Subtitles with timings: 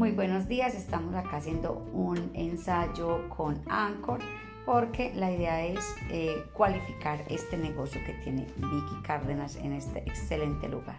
[0.00, 4.20] Muy buenos días, estamos acá haciendo un ensayo con Anchor
[4.64, 10.70] porque la idea es eh, cualificar este negocio que tiene Vicky Cárdenas en este excelente
[10.70, 10.96] lugar.